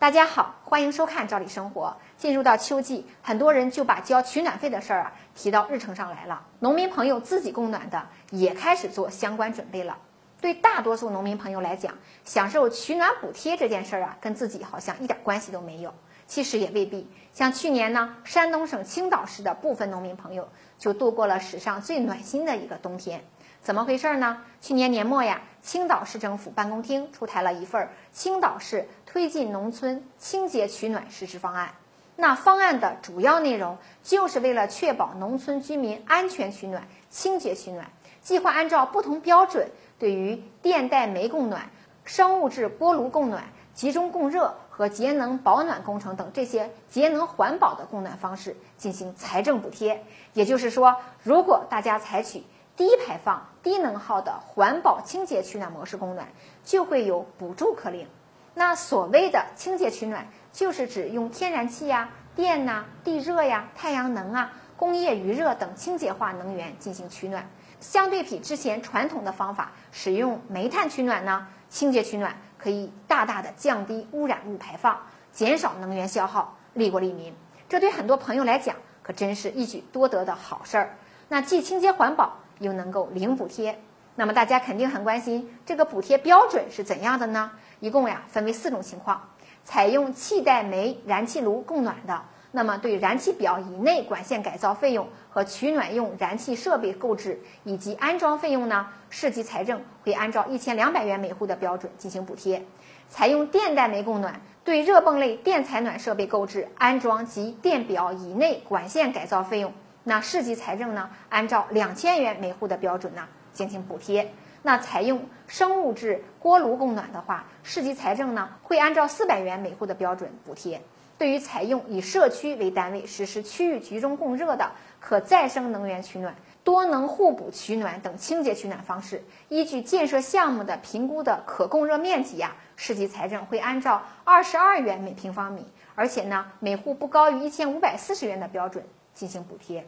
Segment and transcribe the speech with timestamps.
[0.00, 1.94] 大家好，欢迎收看《赵理生活》。
[2.22, 6.42] 进入到秋季，很多人就把交取暖费的事儿啊提到日程上来了。
[6.60, 9.98] 农民朋友自己供暖的也开始做相关准备了。
[10.40, 11.92] 对大多数农民朋友来讲，
[12.24, 15.92] 享受取暖补贴这件事儿啊，跟自己好像一点关系都没有。
[16.26, 17.06] 其实也未必。
[17.34, 20.48] 像去年呢，山东省青岛市的部分农民朋友
[20.78, 23.22] 就度过了史上最暖心的一个冬天。
[23.62, 24.38] 怎么回事呢？
[24.62, 31.68] 去年年末呀，青岛市政府办公厅出台了一份《青岛市推进农村清洁取暖实施方案》。
[32.16, 37.90] 那方案的主要内容就是为了确保农村居民安全取暖、清洁取暖，
[38.22, 41.68] 计划按照不同标准，对于电带煤供暖、
[42.04, 50.02] 生物质锅炉供暖、集中供热和节能保暖工程等这些节能环保的供暖方式进行财政补贴。
[50.32, 52.44] 也就是说，如果大家采取
[52.80, 56.26] 低排放、低能耗的环保清洁取暖模式供暖，
[56.64, 58.08] 就会有补助可领。
[58.54, 67.50] 那所谓的清洁取暖，就是指用天然气呀、电呐、地热呀、太阳能啊、工业余热等清洁化能源进行取暖。
[67.80, 74.98] 相对比之前传统的方法，使用煤炭取暖呢，清洁取暖可以大大的降低污染物排放，
[75.32, 77.34] 减少能源消耗，利国利民。
[77.68, 80.96] 这对很多朋友来讲，可真是一举多得的好事儿。
[81.28, 82.38] 那既清洁环保。
[82.60, 83.76] 又能够零补贴，
[84.14, 87.50] 那么大家肯定很关心这个补贴标准是怎样的呢？
[87.80, 89.28] 一共呀分为四种情况：
[89.64, 92.22] 采用气带煤燃气炉供暖的，
[92.52, 102.60] 那么对燃气表以内管线改造费用和取暖用燃气设备购置以及安装费用呢，市级财政会按照一千两百元每户的标准进行补贴；
[103.08, 109.72] 采用电带煤供暖，对热泵类电采暖设备购置、安装及电表以内管线改造费用。
[110.04, 114.32] 那市级财政呢，按照两千元每户的标准呢进行补贴。
[114.62, 120.82] 那采用生物质锅炉供暖的话，市级财政呢会按照四百元每户的标准补贴。
[121.16, 126.34] 对于采用以社区为单位实施区域集中供热的可再生能源取暖、
[126.70, 135.66] 多能互补取暖等清洁取暖方式，依据建设项目的评估的可供热面积呀，市级财政会按照二十二元每平方米，
[135.96, 138.84] 而且呢每户不高于一千五百四十元的标准。
[139.12, 139.84] 进行补贴，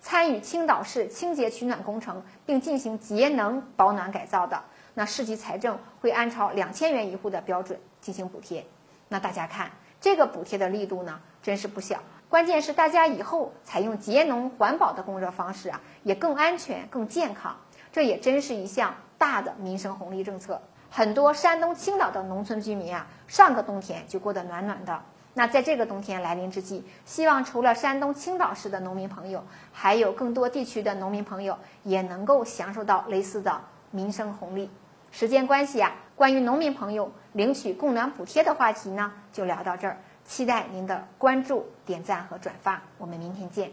[0.00, 4.64] 参与青岛市清洁取暖工程并进行节能保暖改造的，
[4.94, 8.64] 那市级财政会按照两千元一户的标准进行补贴。
[9.08, 9.70] 那大家看
[10.00, 11.98] 这个补贴的力度呢，真是不小。
[12.32, 17.58] 关键是大家以后采用节能环保的供热方式啊，也更安全、更健康。
[17.92, 20.62] 这也真是一项大的民生红利政策。
[20.88, 25.02] 很多山东青岛的农村居民啊，上个冬天就过得暖暖的。
[25.34, 33.60] 那在这个冬天来临之际，希望除了山东青岛市的农民朋友，还有更多地区的农民朋友也能够享受到类似的
[33.90, 34.70] 民生红利。
[35.10, 39.98] 时间关系啊，关于农民朋友领取供暖补贴的话题呢，就聊到这儿。
[40.26, 42.82] 期待您的关注、点赞和转发。
[42.98, 43.72] 我们明天见。